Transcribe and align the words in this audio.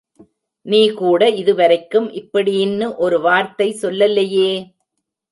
நீ 0.65 0.79
கூட 0.91 1.29
இதுவரைக்கும் 1.29 2.07
இப்படீன்னு 2.11 2.95
ஒரு 2.95 3.21
வார்த்தை, 3.21 3.67
சொல்லலையே. 3.81 4.51